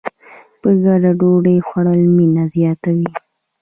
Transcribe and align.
په 0.61 0.69
ګډه 0.83 1.11
ډوډۍ 1.19 1.57
خوړل 1.67 2.01
مینه 2.15 2.43
زیاتوي. 2.55 3.09